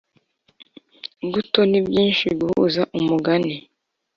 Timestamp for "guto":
1.33-1.59